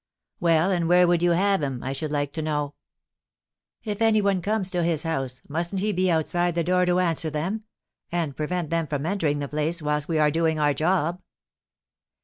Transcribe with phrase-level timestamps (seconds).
[0.39, 2.73] "Well, and where would you have him, I should like to know?
[3.83, 7.29] If any one comes to his house, mustn't he be outside the door to answer
[7.29, 7.65] them,
[8.11, 11.21] and prevent them from entering the place whilst we are doing our 'job?'"